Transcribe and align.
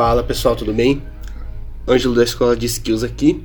Fala 0.00 0.22
pessoal, 0.22 0.56
tudo 0.56 0.72
bem? 0.72 1.02
Ângelo 1.86 2.14
da 2.14 2.24
Escola 2.24 2.56
de 2.56 2.64
Skills 2.64 3.04
aqui 3.04 3.44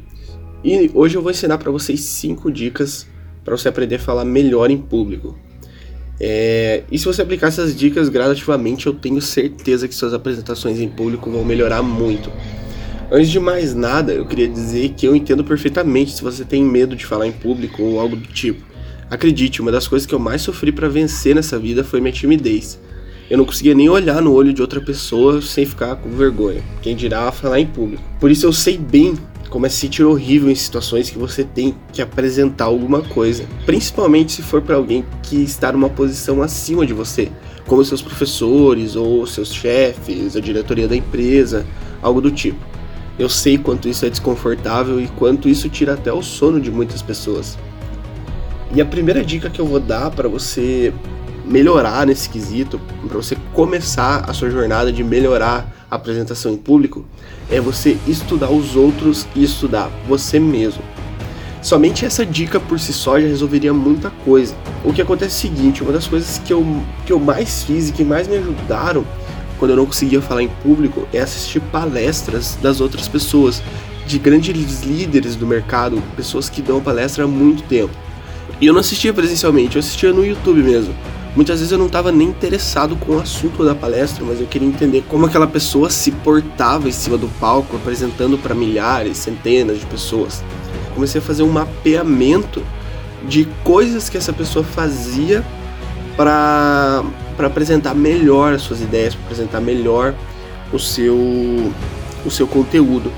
e 0.64 0.90
hoje 0.94 1.18
eu 1.18 1.22
vou 1.22 1.30
ensinar 1.30 1.58
para 1.58 1.70
vocês 1.70 2.00
5 2.00 2.50
dicas 2.50 3.06
para 3.44 3.58
você 3.58 3.68
aprender 3.68 3.96
a 3.96 4.00
falar 4.00 4.24
melhor 4.24 4.72
em 4.72 4.78
público. 4.78 5.38
É... 6.18 6.84
E 6.90 6.98
se 6.98 7.04
você 7.04 7.22
aplicar 7.22 7.48
essas 7.48 7.76
dicas 7.76 8.08
gradativamente, 8.08 8.88
eu 8.88 8.94
tenho 8.94 9.22
certeza 9.22 9.86
que 9.86 9.94
suas 9.94 10.14
apresentações 10.14 10.80
em 10.80 10.88
público 10.88 11.30
vão 11.30 11.44
melhorar 11.44 11.84
muito. 11.84 12.32
Antes 13.12 13.32
de 13.32 13.40
mais 13.42 13.76
nada, 13.76 14.14
eu 14.14 14.26
queria 14.26 14.48
dizer 14.48 14.94
que 14.94 15.06
eu 15.06 15.14
entendo 15.14 15.44
perfeitamente 15.44 16.14
se 16.14 16.24
você 16.24 16.46
tem 16.46 16.64
medo 16.64 16.96
de 16.96 17.06
falar 17.06 17.28
em 17.28 17.34
público 17.34 17.84
ou 17.84 18.00
algo 18.00 18.16
do 18.16 18.28
tipo. 18.28 18.64
Acredite, 19.10 19.62
uma 19.62 19.74
das 19.74 19.90
coisas 19.90 20.06
que 20.06 20.16
eu 20.16 20.20
mais 20.20 20.42
sofri 20.42 20.72
para 20.72 20.88
vencer 20.88 21.36
nessa 21.36 21.60
vida 21.60 21.84
foi 21.84 22.00
minha 22.00 22.14
timidez. 22.14 22.80
Eu 23.30 23.40
não 23.40 23.46
conseguia 23.46 23.74
nem 23.74 23.90
olhar 23.90 24.22
no 24.22 24.32
olho 24.32 24.54
de 24.54 24.62
outra 24.62 24.80
pessoa 24.80 25.42
sem 25.42 25.66
ficar 25.66 25.96
com 25.96 26.10
vergonha. 26.10 26.62
Quem 26.82 26.96
dirá 26.96 27.32
falar 27.32 27.60
em 27.60 27.66
público. 27.66 28.04
Por 28.20 28.30
isso 28.30 28.46
eu 28.46 28.54
sei 28.54 28.78
bem 28.78 29.16
como 29.50 29.66
é 29.66 29.70
se 29.70 29.78
sentir 29.78 30.04
horrível 30.04 30.52
em 30.52 30.56
situações 30.56 31.10
que 31.10 31.18
você 31.18 31.44
tem 31.44 31.76
que 31.92 32.02
apresentar 32.02 32.66
alguma 32.66 33.02
coisa, 33.02 33.46
principalmente 33.66 34.34
se 34.34 34.42
for 34.42 34.62
para 34.62 34.76
alguém 34.76 35.06
que 35.24 35.38
está 35.38 35.72
numa 35.72 35.90
posição 35.90 36.42
acima 36.42 36.86
de 36.86 36.94
você, 36.94 37.32
como 37.66 37.84
seus 37.86 38.02
professores 38.02 38.96
ou 38.96 39.26
seus 39.26 39.54
chefes, 39.54 40.36
a 40.36 40.42
diretoria 40.42 40.88
da 40.88 40.96
empresa, 40.96 41.66
algo 42.02 42.20
do 42.20 42.32
tipo. 42.32 42.60
Eu 43.18 43.30
sei 43.30 43.58
quanto 43.58 43.88
isso 43.88 44.06
é 44.06 44.10
desconfortável 44.10 45.00
e 45.00 45.08
quanto 45.08 45.48
isso 45.48 45.70
tira 45.70 45.94
até 45.94 46.12
o 46.12 46.22
sono 46.22 46.60
de 46.60 46.70
muitas 46.70 47.02
pessoas. 47.02 47.58
E 48.74 48.82
a 48.82 48.86
primeira 48.86 49.24
dica 49.24 49.50
que 49.50 49.62
eu 49.62 49.66
vou 49.66 49.80
dar 49.80 50.12
para 50.12 50.28
você 50.28 50.94
melhorar 51.48 52.06
nesse 52.06 52.30
quesito, 52.30 52.80
para 53.08 53.18
você 53.18 53.38
começar 53.54 54.26
a 54.28 54.34
sua 54.34 54.50
jornada 54.50 54.92
de 54.92 55.04
melhorar 55.04 55.74
a 55.90 55.96
apresentação 55.96 56.52
em 56.52 56.58
público, 56.58 57.06
é 57.50 57.62
você 57.62 57.98
estudar 58.08 58.50
os 58.50 58.76
outros 58.76 59.28
e 59.36 59.44
estudar 59.44 59.90
você 60.08 60.40
mesmo. 60.40 60.82
Somente 61.62 62.06
essa 62.06 62.26
dica 62.26 62.60
por 62.60 62.80
si 62.80 62.94
só 62.94 63.20
já 63.20 63.28
resolveria 63.28 63.74
muita 63.74 64.12
coisa. 64.24 64.56
O 64.84 64.94
que 64.94 65.02
acontece 65.02 65.48
é 65.48 65.50
o 65.50 65.52
seguinte, 65.52 65.84
uma 65.84 65.92
das 65.92 66.06
coisas 66.06 66.40
que 66.46 66.54
eu, 66.54 66.66
que 67.06 67.12
eu 67.12 67.20
mais 67.20 67.64
fiz 67.64 67.90
e 67.90 67.92
que 67.92 68.04
mais 68.04 68.28
me 68.28 68.38
ajudaram 68.38 69.06
quando 69.58 69.72
eu 69.72 69.78
não 69.78 69.86
conseguia 69.86 70.22
falar 70.22 70.44
em 70.44 70.48
público 70.48 71.08
é 71.14 71.20
assistir 71.20 71.60
palestras 71.60 72.58
das 72.62 72.82
outras 72.82 73.08
pessoas, 73.08 73.64
de 74.06 74.20
grandes 74.20 74.84
líderes 74.84 75.36
do 75.36 75.48
mercado, 75.48 76.02
pessoas 76.16 76.50
que 76.50 76.62
dão 76.62 76.80
palestra 76.80 77.24
há 77.24 77.28
muito 77.28 77.64
tempo. 77.64 77.94
E 78.62 78.68
eu 78.68 78.74
não 78.74 78.82
assistia 78.82 79.12
presencialmente, 79.12 79.76
eu 79.76 79.80
assistia 79.80 80.14
no 80.14 80.26
YouTube 80.26 80.62
mesmo. 80.62 80.94
Muitas 81.36 81.60
vezes 81.60 81.72
eu 81.74 81.78
não 81.78 81.88
estava 81.88 82.14
nem 82.14 82.30
interessado 82.30 82.96
com 82.96 83.18
o 83.18 83.20
assunto 83.20 83.66
da 83.66 83.76
palestra, 83.76 84.24
mas 84.24 84.40
eu 84.40 84.48
queria 84.48 84.68
entender 84.68 85.04
como 85.10 85.26
aquela 85.26 85.46
pessoa 85.46 85.90
se 85.90 86.10
portava 86.10 86.88
em 86.88 86.94
cima 86.94 87.18
do 87.18 87.28
palco, 87.40 87.76
apresentando 87.76 88.38
para 88.38 88.56
milhares, 88.56 89.18
centenas 89.18 89.80
de 89.80 89.86
pessoas. 89.86 90.42
Comecei 90.94 91.20
a 91.20 91.22
fazer 91.22 91.44
um 91.44 91.52
mapeamento 91.52 92.64
de 93.28 93.46
coisas 93.66 94.08
que 94.08 94.16
essa 94.16 94.32
pessoa 94.32 94.64
fazia 94.64 95.44
para 96.16 97.04
apresentar 97.40 97.94
melhor 97.94 98.54
as 98.54 98.62
suas 98.62 98.80
ideias, 98.80 99.14
para 99.14 99.26
apresentar 99.26 99.60
melhor 99.60 100.14
o 100.72 100.80
seu, 100.80 101.18
o 102.26 102.32
seu 102.32 102.48
conteúdo. 102.48 103.12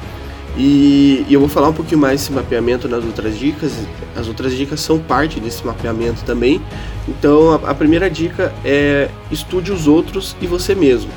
E, 0.57 1.23
e, 1.29 1.33
eu 1.33 1.39
vou 1.39 1.47
falar 1.47 1.69
um 1.69 1.73
pouquinho 1.73 2.01
mais 2.01 2.19
desse 2.21 2.31
mapeamento 2.31 2.89
nas 2.89 3.03
outras 3.03 3.37
dicas. 3.37 3.73
As 4.15 4.27
outras 4.27 4.53
dicas 4.53 4.79
são 4.79 4.97
parte 4.97 5.39
desse 5.39 5.65
mapeamento 5.65 6.23
também. 6.23 6.59
Então 7.07 7.53
a, 7.53 7.71
a 7.71 7.75
primeira 7.75 8.09
dica 8.09 8.51
é 8.65 9.09
estude 9.31 9.71
os 9.71 9.87
outros 9.87 10.35
e 10.41 10.47
você 10.47 10.73
mesmo. 10.73 11.11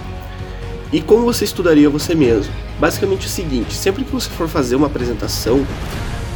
E 0.93 1.01
como 1.01 1.25
você 1.25 1.45
estudaria 1.45 1.89
você 1.89 2.15
mesmo? 2.15 2.53
Basicamente 2.79 3.27
o 3.27 3.31
seguinte: 3.31 3.75
sempre 3.75 4.05
que 4.05 4.13
você 4.13 4.29
for 4.29 4.47
fazer 4.47 4.77
uma 4.77 4.89
apresentação, 4.89 5.65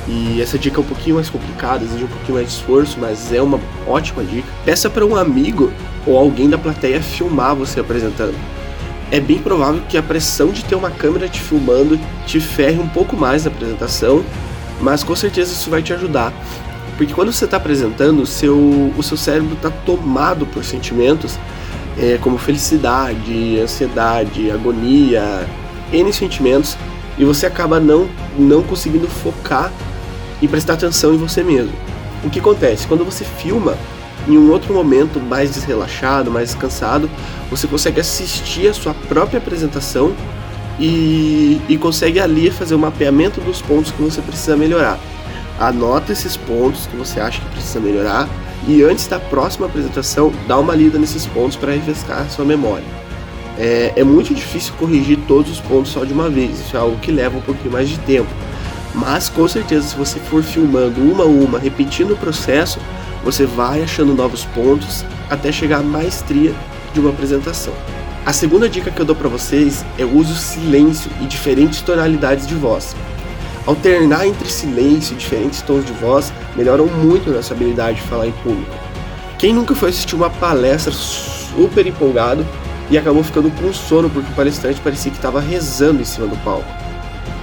e 0.08 0.40
essa 0.40 0.58
dica 0.58 0.78
é 0.78 0.80
um 0.80 0.86
pouquinho 0.86 1.16
mais 1.16 1.28
complicada, 1.28 1.84
exige 1.84 2.04
um 2.04 2.08
pouquinho 2.08 2.34
mais 2.34 2.48
de 2.48 2.54
esforço, 2.54 2.98
mas 2.98 3.32
é 3.32 3.42
uma 3.42 3.60
ótima 3.86 4.22
dica. 4.22 4.48
Peça 4.64 4.88
para 4.88 5.04
um 5.04 5.16
amigo 5.16 5.72
ou 6.06 6.16
alguém 6.16 6.48
da 6.48 6.58
plateia 6.58 7.02
filmar 7.02 7.54
você 7.54 7.80
apresentando 7.80 8.34
é 9.10 9.20
bem 9.20 9.38
provável 9.38 9.82
que 9.88 9.96
a 9.96 10.02
pressão 10.02 10.48
de 10.48 10.64
ter 10.64 10.74
uma 10.74 10.90
câmera 10.90 11.28
te 11.28 11.40
filmando 11.40 11.98
te 12.26 12.40
ferre 12.40 12.78
um 12.78 12.88
pouco 12.88 13.16
mais 13.16 13.44
na 13.44 13.50
apresentação, 13.50 14.24
mas 14.80 15.04
com 15.04 15.14
certeza 15.14 15.52
isso 15.52 15.70
vai 15.70 15.82
te 15.82 15.92
ajudar. 15.92 16.32
Porque 16.96 17.12
quando 17.12 17.32
você 17.32 17.44
está 17.44 17.56
apresentando, 17.56 18.22
o 18.22 18.26
seu, 18.26 18.56
o 18.96 19.02
seu 19.02 19.16
cérebro 19.16 19.54
está 19.54 19.70
tomado 19.70 20.46
por 20.46 20.64
sentimentos 20.64 21.38
é, 21.98 22.18
como 22.20 22.38
felicidade, 22.38 23.58
ansiedade, 23.60 24.50
agonia, 24.50 25.46
N 25.92 26.12
sentimentos, 26.12 26.76
e 27.16 27.24
você 27.24 27.46
acaba 27.46 27.78
não, 27.78 28.08
não 28.38 28.62
conseguindo 28.62 29.06
focar 29.06 29.72
e 30.42 30.48
prestar 30.48 30.74
atenção 30.74 31.14
em 31.14 31.16
você 31.16 31.42
mesmo. 31.42 31.72
O 32.24 32.30
que 32.30 32.40
acontece? 32.40 32.86
Quando 32.86 33.04
você 33.04 33.24
filma, 33.24 33.76
em 34.28 34.38
um 34.38 34.50
outro 34.50 34.72
momento 34.72 35.20
mais 35.20 35.50
desrelaxado, 35.50 36.30
mais 36.30 36.50
descansado, 36.50 37.10
você 37.50 37.66
consegue 37.66 38.00
assistir 38.00 38.68
a 38.68 38.74
sua 38.74 38.94
própria 38.94 39.38
apresentação 39.38 40.14
e, 40.78 41.60
e 41.68 41.76
consegue 41.76 42.18
ali 42.18 42.50
fazer 42.50 42.74
o 42.74 42.78
mapeamento 42.78 43.40
dos 43.40 43.60
pontos 43.60 43.92
que 43.92 44.02
você 44.02 44.20
precisa 44.20 44.56
melhorar. 44.56 44.98
Anota 45.58 46.12
esses 46.12 46.36
pontos 46.36 46.86
que 46.86 46.96
você 46.96 47.20
acha 47.20 47.40
que 47.40 47.48
precisa 47.50 47.78
melhorar 47.80 48.28
e 48.66 48.82
antes 48.82 49.06
da 49.06 49.20
próxima 49.20 49.66
apresentação, 49.66 50.32
dá 50.48 50.58
uma 50.58 50.74
lida 50.74 50.98
nesses 50.98 51.26
pontos 51.26 51.56
para 51.56 51.72
refrescar 51.72 52.22
a 52.22 52.28
sua 52.28 52.44
memória. 52.44 52.84
É, 53.58 53.92
é 53.94 54.02
muito 54.02 54.34
difícil 54.34 54.72
corrigir 54.78 55.18
todos 55.28 55.52
os 55.52 55.60
pontos 55.60 55.92
só 55.92 56.04
de 56.04 56.12
uma 56.12 56.28
vez, 56.28 56.58
isso 56.60 56.76
é 56.76 56.80
algo 56.80 56.96
que 56.98 57.12
leva 57.12 57.36
um 57.36 57.42
pouquinho 57.42 57.72
mais 57.72 57.88
de 57.88 57.98
tempo. 58.00 58.28
Mas 58.94 59.28
com 59.28 59.46
certeza, 59.46 59.88
se 59.88 59.96
você 59.96 60.18
for 60.18 60.42
filmando 60.42 61.00
uma 61.00 61.24
a 61.24 61.26
uma, 61.26 61.58
repetindo 61.58 62.12
o 62.12 62.16
processo, 62.16 62.78
você 63.24 63.46
vai 63.46 63.82
achando 63.82 64.14
novos 64.14 64.44
pontos 64.44 65.04
até 65.30 65.50
chegar 65.50 65.78
à 65.78 65.82
maestria 65.82 66.54
de 66.92 67.00
uma 67.00 67.10
apresentação. 67.10 67.72
A 68.26 68.32
segunda 68.32 68.68
dica 68.68 68.90
que 68.90 69.00
eu 69.00 69.04
dou 69.04 69.16
para 69.16 69.28
vocês 69.28 69.84
é 69.98 70.04
o 70.04 70.24
silêncio 70.24 71.10
e 71.20 71.26
diferentes 71.26 71.80
tonalidades 71.80 72.46
de 72.46 72.54
voz. 72.54 72.94
Alternar 73.66 74.26
entre 74.26 74.48
silêncio 74.48 75.14
e 75.14 75.18
diferentes 75.18 75.62
tons 75.62 75.84
de 75.84 75.92
voz 75.92 76.32
melhoram 76.54 76.86
muito 76.86 77.30
nossa 77.30 77.54
habilidade 77.54 77.96
de 77.96 78.06
falar 78.06 78.26
em 78.26 78.32
público. 78.32 78.70
Quem 79.38 79.54
nunca 79.54 79.74
foi 79.74 79.88
assistir 79.88 80.14
uma 80.14 80.30
palestra 80.30 80.92
super 80.92 81.86
empolgado 81.86 82.46
e 82.90 82.98
acabou 82.98 83.24
ficando 83.24 83.50
com 83.50 83.72
sono 83.72 84.10
porque 84.10 84.30
o 84.30 84.34
palestrante 84.34 84.80
parecia 84.80 85.10
que 85.10 85.16
estava 85.16 85.40
rezando 85.40 86.02
em 86.02 86.04
cima 86.04 86.26
do 86.26 86.36
palco? 86.44 86.68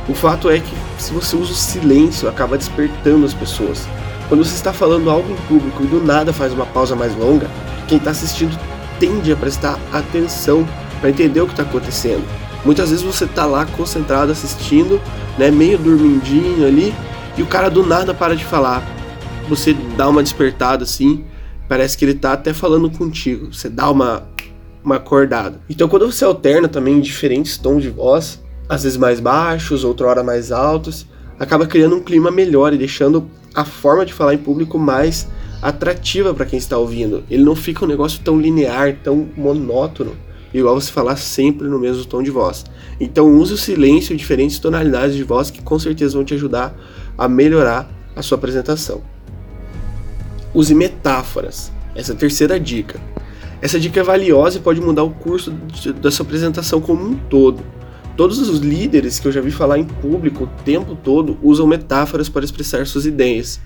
O 0.07 0.13
fato 0.13 0.49
é 0.49 0.59
que 0.59 0.75
se 0.97 1.11
você 1.11 1.35
usa 1.35 1.51
o 1.51 1.55
silêncio, 1.55 2.29
acaba 2.29 2.57
despertando 2.57 3.25
as 3.25 3.33
pessoas. 3.33 3.87
Quando 4.31 4.45
você 4.45 4.55
está 4.55 4.71
falando 4.71 5.09
algo 5.09 5.29
em 5.29 5.35
público 5.45 5.83
e 5.83 5.87
do 5.87 6.01
nada 6.01 6.31
faz 6.31 6.53
uma 6.53 6.65
pausa 6.65 6.95
mais 6.95 7.13
longa, 7.17 7.51
quem 7.85 7.97
está 7.97 8.11
assistindo 8.11 8.57
tende 8.97 9.29
a 9.29 9.35
prestar 9.35 9.77
atenção 9.91 10.65
para 11.01 11.09
entender 11.09 11.41
o 11.41 11.45
que 11.45 11.51
está 11.51 11.63
acontecendo. 11.63 12.23
Muitas 12.63 12.91
vezes 12.91 13.03
você 13.03 13.25
está 13.25 13.45
lá 13.45 13.65
concentrado 13.65 14.31
assistindo, 14.31 15.01
né, 15.37 15.51
meio 15.51 15.77
dormindinho 15.77 16.65
ali, 16.65 16.93
e 17.37 17.41
o 17.41 17.45
cara 17.45 17.69
do 17.69 17.85
nada 17.85 18.13
para 18.13 18.33
de 18.33 18.45
falar. 18.45 18.81
Você 19.49 19.73
dá 19.97 20.07
uma 20.07 20.23
despertada 20.23 20.85
assim, 20.85 21.25
parece 21.67 21.97
que 21.97 22.05
ele 22.05 22.13
está 22.13 22.31
até 22.31 22.53
falando 22.53 22.89
contigo. 22.89 23.53
Você 23.53 23.67
dá 23.67 23.91
uma 23.91 24.25
uma 24.81 24.95
acordada. 24.95 25.59
Então 25.69 25.89
quando 25.89 26.09
você 26.09 26.23
alterna 26.23 26.69
também 26.69 27.01
diferentes 27.01 27.57
tons 27.57 27.83
de 27.83 27.89
voz, 27.89 28.41
às 28.69 28.83
vezes 28.83 28.97
mais 28.97 29.19
baixos, 29.19 29.83
outra 29.83 30.07
hora 30.07 30.23
mais 30.23 30.53
altos, 30.53 31.05
acaba 31.37 31.67
criando 31.67 31.97
um 31.97 32.01
clima 32.01 32.31
melhor 32.31 32.73
e 32.73 32.77
deixando 32.77 33.29
a 33.53 33.65
forma 33.65 34.05
de 34.05 34.13
falar 34.13 34.33
em 34.33 34.37
público 34.37 34.77
mais 34.79 35.27
atrativa 35.61 36.33
para 36.33 36.45
quem 36.45 36.57
está 36.57 36.77
ouvindo. 36.77 37.23
Ele 37.29 37.43
não 37.43 37.55
fica 37.55 37.85
um 37.85 37.87
negócio 37.87 38.19
tão 38.23 38.39
linear, 38.39 38.97
tão 39.03 39.29
monótono, 39.35 40.15
igual 40.53 40.79
você 40.79 40.91
falar 40.91 41.15
sempre 41.17 41.67
no 41.67 41.79
mesmo 41.79 42.05
tom 42.05 42.23
de 42.23 42.31
voz. 42.31 42.65
Então 42.99 43.33
use 43.37 43.53
o 43.53 43.57
silêncio 43.57 44.13
e 44.13 44.17
diferentes 44.17 44.59
tonalidades 44.59 45.15
de 45.15 45.23
voz 45.23 45.51
que 45.51 45.61
com 45.61 45.77
certeza 45.77 46.15
vão 46.15 46.25
te 46.25 46.33
ajudar 46.33 46.75
a 47.17 47.27
melhorar 47.27 47.89
a 48.15 48.21
sua 48.21 48.37
apresentação. 48.37 49.01
Use 50.53 50.73
metáforas. 50.73 51.71
Essa 51.95 52.13
é 52.13 52.15
a 52.15 52.17
terceira 52.17 52.59
dica. 52.59 52.99
Essa 53.61 53.79
dica 53.79 53.99
é 53.99 54.03
valiosa 54.03 54.57
e 54.57 54.61
pode 54.61 54.81
mudar 54.81 55.03
o 55.03 55.11
curso 55.11 55.51
da 56.01 56.09
sua 56.09 56.25
apresentação 56.25 56.81
como 56.81 57.05
um 57.05 57.15
todo. 57.15 57.63
Todos 58.21 58.37
os 58.37 58.59
líderes 58.59 59.19
que 59.19 59.27
eu 59.27 59.31
já 59.31 59.41
vi 59.41 59.49
falar 59.49 59.79
em 59.79 59.83
público 59.83 60.43
o 60.43 60.63
tempo 60.63 60.95
todo 60.95 61.39
usam 61.41 61.65
metáforas 61.65 62.29
para 62.29 62.45
expressar 62.45 62.85
suas 62.85 63.07
ideias. 63.07 63.59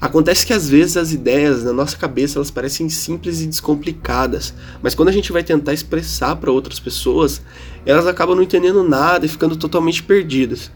Acontece 0.00 0.46
que 0.46 0.52
às 0.52 0.68
vezes 0.68 0.96
as 0.96 1.12
ideias 1.12 1.64
na 1.64 1.72
nossa 1.72 1.96
cabeça 1.96 2.38
elas 2.38 2.48
parecem 2.48 2.88
simples 2.88 3.40
e 3.40 3.46
descomplicadas, 3.48 4.54
mas 4.80 4.94
quando 4.94 5.08
a 5.08 5.12
gente 5.12 5.32
vai 5.32 5.42
tentar 5.42 5.72
expressar 5.72 6.36
para 6.36 6.52
outras 6.52 6.78
pessoas, 6.78 7.42
elas 7.84 8.06
acabam 8.06 8.36
não 8.36 8.44
entendendo 8.44 8.84
nada 8.84 9.26
e 9.26 9.28
ficando 9.28 9.56
totalmente 9.56 10.00
perdidas. 10.00 10.70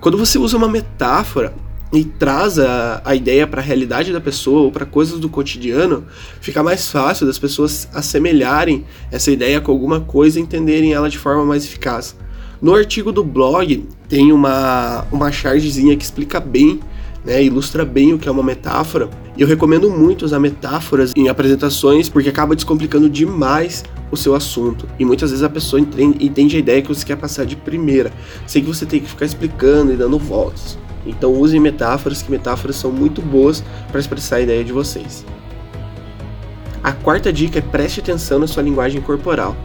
Quando 0.00 0.16
você 0.16 0.38
usa 0.38 0.56
uma 0.56 0.68
metáfora 0.68 1.52
e 1.92 2.04
traz 2.04 2.60
a, 2.60 3.02
a 3.04 3.12
ideia 3.12 3.44
para 3.44 3.60
a 3.60 3.64
realidade 3.64 4.12
da 4.12 4.20
pessoa 4.20 4.60
ou 4.60 4.70
para 4.70 4.86
coisas 4.86 5.18
do 5.18 5.28
cotidiano, 5.28 6.06
fica 6.40 6.62
mais 6.62 6.88
fácil 6.88 7.26
das 7.26 7.40
pessoas 7.40 7.88
assemelharem 7.92 8.86
essa 9.10 9.32
ideia 9.32 9.60
com 9.60 9.72
alguma 9.72 9.98
coisa 9.98 10.38
e 10.38 10.42
entenderem 10.42 10.92
ela 10.92 11.10
de 11.10 11.18
forma 11.18 11.44
mais 11.44 11.64
eficaz. 11.64 12.14
No 12.62 12.76
artigo 12.76 13.10
do 13.10 13.24
blog 13.24 13.88
tem 14.08 14.32
uma, 14.32 15.04
uma 15.10 15.32
chargezinha 15.32 15.96
que 15.96 16.04
explica 16.04 16.38
bem, 16.38 16.78
né, 17.24 17.42
ilustra 17.42 17.84
bem 17.84 18.14
o 18.14 18.18
que 18.20 18.28
é 18.28 18.30
uma 18.30 18.44
metáfora. 18.44 19.10
E 19.36 19.42
eu 19.42 19.48
recomendo 19.48 19.90
muito 19.90 20.24
usar 20.24 20.38
metáforas 20.38 21.12
em 21.16 21.28
apresentações 21.28 22.08
porque 22.08 22.28
acaba 22.28 22.54
descomplicando 22.54 23.10
demais 23.10 23.82
o 24.12 24.16
seu 24.16 24.32
assunto. 24.36 24.88
E 24.96 25.04
muitas 25.04 25.30
vezes 25.30 25.42
a 25.42 25.50
pessoa 25.50 25.80
entende, 25.80 26.54
a 26.54 26.60
ideia 26.60 26.80
que 26.80 26.86
você 26.86 27.04
quer 27.04 27.16
passar 27.16 27.44
de 27.44 27.56
primeira, 27.56 28.12
sem 28.46 28.62
que 28.62 28.68
você 28.68 28.86
tenha 28.86 29.02
que 29.02 29.08
ficar 29.08 29.26
explicando 29.26 29.92
e 29.92 29.96
dando 29.96 30.16
voltas. 30.16 30.78
Então 31.04 31.32
usem 31.32 31.58
metáforas, 31.58 32.22
que 32.22 32.30
metáforas 32.30 32.76
são 32.76 32.92
muito 32.92 33.20
boas 33.20 33.64
para 33.90 33.98
expressar 33.98 34.36
a 34.36 34.40
ideia 34.40 34.62
de 34.62 34.72
vocês. 34.72 35.26
A 36.80 36.92
quarta 36.92 37.32
dica 37.32 37.58
é 37.58 37.62
preste 37.62 37.98
atenção 37.98 38.38
na 38.38 38.46
sua 38.46 38.62
linguagem 38.62 39.00
corporal. 39.00 39.56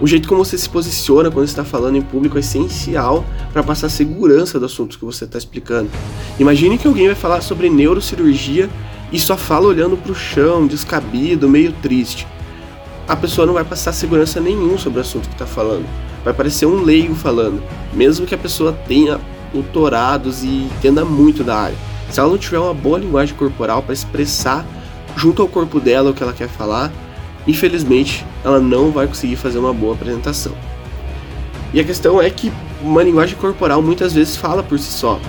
O 0.00 0.06
jeito 0.06 0.26
como 0.26 0.42
você 0.42 0.56
se 0.56 0.66
posiciona 0.66 1.30
quando 1.30 1.46
está 1.46 1.62
falando 1.62 1.96
em 1.96 2.00
público 2.00 2.38
é 2.38 2.40
essencial 2.40 3.22
para 3.52 3.62
passar 3.62 3.90
segurança 3.90 4.58
do 4.58 4.64
assunto 4.64 4.98
que 4.98 5.04
você 5.04 5.24
está 5.24 5.36
explicando. 5.36 5.90
Imagine 6.38 6.78
que 6.78 6.88
alguém 6.88 7.06
vai 7.06 7.14
falar 7.14 7.42
sobre 7.42 7.68
neurocirurgia 7.68 8.70
e 9.12 9.20
só 9.20 9.36
fala 9.36 9.66
olhando 9.66 9.98
para 9.98 10.10
o 10.10 10.14
chão, 10.14 10.66
descabido, 10.66 11.50
meio 11.50 11.72
triste. 11.82 12.26
A 13.06 13.14
pessoa 13.14 13.46
não 13.46 13.52
vai 13.52 13.64
passar 13.64 13.92
segurança 13.92 14.40
nenhum 14.40 14.78
sobre 14.78 15.00
o 15.00 15.02
assunto 15.02 15.28
que 15.28 15.34
está 15.34 15.46
falando. 15.46 15.84
Vai 16.24 16.32
parecer 16.32 16.64
um 16.64 16.82
leigo 16.82 17.14
falando, 17.14 17.62
mesmo 17.92 18.24
que 18.24 18.34
a 18.34 18.38
pessoa 18.38 18.72
tenha 18.72 19.20
doutorados 19.52 20.42
e 20.42 20.48
entenda 20.48 21.04
muito 21.04 21.44
da 21.44 21.56
área. 21.56 21.76
Se 22.10 22.20
ela 22.20 22.30
não 22.30 22.38
tiver 22.38 22.58
uma 22.58 22.72
boa 22.72 22.98
linguagem 22.98 23.34
corporal 23.34 23.82
para 23.82 23.92
expressar 23.92 24.64
junto 25.14 25.42
ao 25.42 25.48
corpo 25.48 25.78
dela 25.78 26.10
o 26.10 26.14
que 26.14 26.22
ela 26.22 26.32
quer 26.32 26.48
falar, 26.48 26.90
infelizmente 27.46 28.24
ela 28.44 28.60
não 28.60 28.90
vai 28.90 29.06
conseguir 29.06 29.36
fazer 29.36 29.58
uma 29.58 29.72
boa 29.72 29.94
apresentação. 29.94 30.52
E 31.72 31.80
a 31.80 31.84
questão 31.84 32.20
é 32.20 32.28
que 32.28 32.52
uma 32.82 33.02
linguagem 33.02 33.36
corporal 33.36 33.80
muitas 33.80 34.12
vezes 34.12 34.36
fala 34.36 34.62
por 34.62 34.78
si 34.78 34.90
só. 34.90 35.20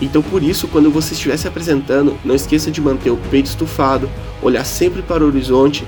Então, 0.00 0.22
por 0.22 0.42
isso, 0.42 0.68
quando 0.68 0.90
você 0.90 1.12
estiver 1.14 1.36
se 1.36 1.48
apresentando, 1.48 2.16
não 2.24 2.34
esqueça 2.34 2.70
de 2.70 2.80
manter 2.80 3.10
o 3.10 3.16
peito 3.30 3.46
estufado, 3.46 4.08
olhar 4.40 4.64
sempre 4.64 5.02
para 5.02 5.24
o 5.24 5.26
horizonte, 5.26 5.84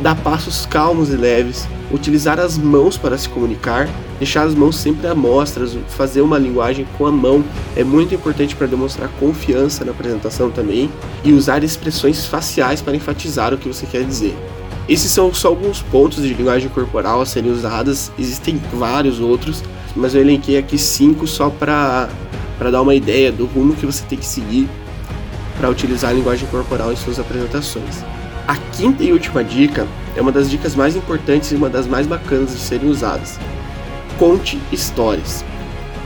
dar 0.00 0.16
passos 0.16 0.66
calmos 0.66 1.10
e 1.10 1.16
leves, 1.16 1.68
utilizar 1.92 2.40
as 2.40 2.58
mãos 2.58 2.96
para 2.96 3.16
se 3.16 3.28
comunicar, 3.28 3.88
deixar 4.18 4.42
as 4.42 4.54
mãos 4.54 4.76
sempre 4.76 5.06
à 5.06 5.14
mostra, 5.14 5.66
fazer 5.88 6.20
uma 6.20 6.38
linguagem 6.38 6.86
com 6.96 7.06
a 7.06 7.12
mão 7.12 7.44
é 7.76 7.84
muito 7.84 8.14
importante 8.14 8.56
para 8.56 8.66
demonstrar 8.66 9.08
confiança 9.20 9.84
na 9.84 9.92
apresentação 9.92 10.50
também 10.50 10.90
e 11.22 11.32
usar 11.32 11.62
expressões 11.62 12.26
faciais 12.26 12.80
para 12.80 12.96
enfatizar 12.96 13.54
o 13.54 13.58
que 13.58 13.68
você 13.68 13.86
quer 13.86 14.04
dizer. 14.04 14.36
Esses 14.88 15.10
são 15.10 15.32
só 15.32 15.48
alguns 15.48 15.80
pontos 15.80 16.22
de 16.22 16.34
linguagem 16.34 16.68
corporal 16.68 17.20
a 17.20 17.26
serem 17.26 17.50
usadas, 17.50 18.10
existem 18.18 18.60
vários 18.72 19.20
outros, 19.20 19.62
mas 19.94 20.14
eu 20.14 20.20
elenquei 20.20 20.58
aqui 20.58 20.76
cinco 20.76 21.26
só 21.26 21.48
para 21.50 22.08
dar 22.58 22.82
uma 22.82 22.94
ideia 22.94 23.30
do 23.30 23.46
rumo 23.46 23.74
que 23.74 23.86
você 23.86 24.04
tem 24.04 24.18
que 24.18 24.26
seguir 24.26 24.68
para 25.58 25.70
utilizar 25.70 26.10
a 26.10 26.14
linguagem 26.14 26.48
corporal 26.48 26.92
em 26.92 26.96
suas 26.96 27.18
apresentações. 27.18 28.04
A 28.48 28.56
quinta 28.56 29.04
e 29.04 29.12
última 29.12 29.44
dica 29.44 29.86
é 30.16 30.20
uma 30.20 30.32
das 30.32 30.50
dicas 30.50 30.74
mais 30.74 30.96
importantes 30.96 31.52
e 31.52 31.54
uma 31.54 31.70
das 31.70 31.86
mais 31.86 32.06
bacanas 32.06 32.50
de 32.50 32.58
serem 32.58 32.88
usadas. 32.90 33.38
Conte 34.18 34.58
histórias. 34.72 35.44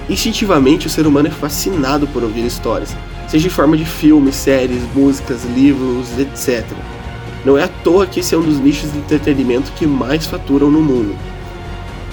Instintivamente, 0.09 0.87
o 0.87 0.91
ser 0.91 1.07
humano 1.07 1.29
é 1.29 1.31
fascinado 1.31 2.07
por 2.07 2.23
ouvir 2.23 2.45
histórias, 2.45 2.95
seja 3.27 3.49
em 3.49 3.51
forma 3.51 3.77
de 3.77 3.85
filmes, 3.85 4.37
séries, 4.37 4.83
músicas, 4.95 5.45
livros, 5.45 6.07
etc. 6.19 6.65
Não 7.47 7.57
é 7.57 7.63
à 7.63 7.69
toa 7.69 8.09
que 8.09 8.19
esse 8.19 8.35
é 8.35 8.39
um 8.39 8.43
dos 8.43 8.59
nichos 8.59 8.91
de 8.91 8.99
entretenimento 8.99 9.71
que 9.71 9.87
mais 9.87 10.27
faturam 10.27 10.69
no 10.69 10.83
mundo. 10.83 11.15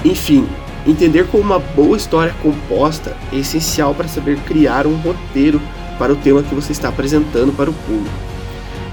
Enfim, 0.06 0.48
entender 0.86 1.26
como 1.26 1.44
uma 1.44 1.58
boa 1.58 1.98
história 1.98 2.36
composta 2.44 3.18
é 3.32 3.38
essencial 3.38 3.96
para 3.96 4.08
saber 4.08 4.38
criar 4.42 4.86
um 4.86 4.94
roteiro 4.96 5.60
para 5.98 6.14
o 6.14 6.16
tema 6.16 6.44
que 6.44 6.54
você 6.54 6.72
está 6.72 6.90
apresentando 6.90 7.52
para 7.52 7.72
o 7.72 7.74
público. 7.74 8.16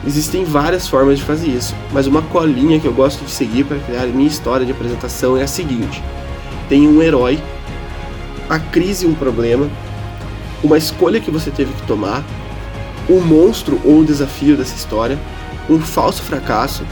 Existem 0.07 0.43
várias 0.43 0.89
formas 0.89 1.19
de 1.19 1.25
fazer 1.27 1.49
isso, 1.49 1.75
mas 1.93 2.07
uma 2.07 2.23
colinha 2.23 2.81
que 2.81 2.87
eu 2.87 2.95
gosto 2.95 3.23
de 3.23 3.31
seguir 3.31 3.65
para 3.65 3.79
criar 3.79 4.07
minha 4.07 4.27
história 4.27 4.65
de 4.65 4.73
apresentação 4.73 5.37
é 5.37 5.43
a 5.43 5.47
seguinte: 5.47 6.03
tem 6.71 6.89
um 6.89 7.03
herói, 7.03 7.39
a 8.49 8.59
crise 8.59 9.07
um 9.07 9.13
problema, 9.13 9.69
uma 10.65 10.79
escolha 10.79 11.21
que 11.21 11.31
você 11.31 11.51
teve 11.51 11.75
que 11.75 11.87
tomar, 11.87 12.25
um 13.11 13.21
monstro 13.21 13.79
ou 13.85 13.99
um 13.99 14.05
desafio 14.05 14.57
dessa 14.57 14.75
história, 14.75 15.19
um 15.71 15.81
falso 15.81 16.23
fracasso, 16.23 16.85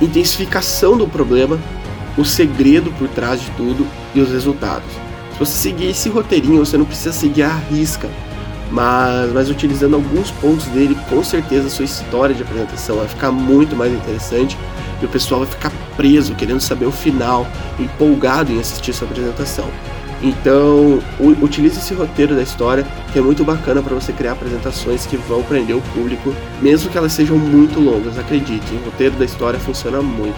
intensificação 0.00 0.96
do 0.96 1.08
problema, 1.08 1.58
o 2.16 2.24
segredo 2.24 2.92
por 2.92 3.08
trás 3.08 3.40
de 3.40 3.50
tudo 3.52 3.86
e 4.14 4.20
os 4.20 4.30
resultados. 4.30 4.90
Se 5.32 5.38
você 5.38 5.56
seguir 5.56 5.86
esse 5.86 6.08
roteirinho, 6.08 6.64
você 6.64 6.76
não 6.76 6.84
precisa 6.84 7.12
seguir 7.12 7.44
a 7.44 7.54
risca, 7.54 8.08
mas, 8.70 9.32
mas 9.32 9.48
utilizando 9.48 9.94
alguns 9.94 10.30
pontos 10.32 10.66
dele, 10.66 10.96
com 11.08 11.24
certeza 11.24 11.68
a 11.68 11.70
sua 11.70 11.84
história 11.84 12.34
de 12.34 12.42
apresentação 12.42 12.96
vai 12.96 13.08
ficar 13.08 13.32
muito 13.32 13.74
mais 13.74 13.92
interessante 13.92 14.58
e 15.00 15.04
o 15.06 15.08
pessoal 15.08 15.40
vai 15.40 15.48
ficar 15.48 15.72
preso, 15.96 16.34
querendo 16.34 16.60
saber 16.60 16.86
o 16.86 16.92
final, 16.92 17.46
empolgado 17.78 18.52
em 18.52 18.60
assistir 18.60 18.92
sua 18.92 19.08
apresentação. 19.08 19.70
Então, 20.20 20.98
utilize 21.40 21.78
esse 21.78 21.94
roteiro 21.94 22.34
da 22.34 22.42
história, 22.42 22.84
que 23.12 23.18
é 23.18 23.22
muito 23.22 23.44
bacana 23.44 23.80
para 23.80 23.94
você 23.94 24.12
criar 24.12 24.32
apresentações 24.32 25.06
que 25.06 25.16
vão 25.16 25.44
prender 25.44 25.76
o 25.76 25.80
público, 25.94 26.34
mesmo 26.60 26.90
que 26.90 26.98
elas 26.98 27.12
sejam 27.12 27.38
muito 27.38 27.78
longas. 27.78 28.18
Acredite, 28.18 28.66
o 28.74 28.84
roteiro 28.84 29.14
da 29.16 29.24
história 29.24 29.60
funciona 29.60 30.02
muito. 30.02 30.36